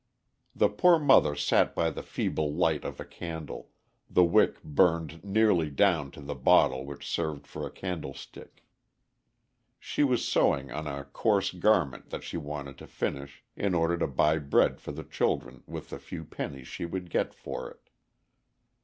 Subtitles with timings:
[0.55, 3.69] The poor mother sat by the feeble light of a candle,
[4.09, 8.65] the wick burned nearly down to the bottle which served for a candlestick.
[9.77, 14.07] She was sewing on a coarse garment that she wanted to finish, in order to
[14.07, 17.87] buy bread for the children with the few pennies she would get for it.